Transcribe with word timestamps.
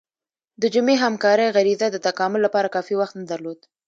د 0.61 0.63
جمعي 0.73 0.97
همکارۍ 1.03 1.47
غریزه 1.55 1.87
د 1.91 1.97
تکامل 2.07 2.39
لپاره 2.43 2.73
کافي 2.75 2.95
وخت 2.97 3.13
نه 3.21 3.25
درلود. 3.31 3.59